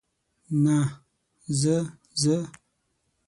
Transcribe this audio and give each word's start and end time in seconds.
نه، 0.63 0.77
زه، 1.59 1.77
زه. 2.21 2.37